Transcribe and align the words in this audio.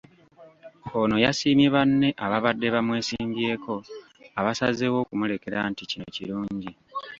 Ono 0.99 1.15
yasiimye 1.25 1.67
banne 1.75 2.09
ababadde 2.25 2.67
bamwesimbyeko 2.75 3.73
abasazeewo 4.39 4.97
okumulekera 5.03 5.57
nti 5.71 5.83
kino 5.89 6.05
kirungi. 6.15 6.71